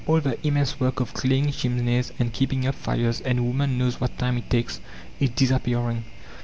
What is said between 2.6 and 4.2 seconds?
up fires and woman knows what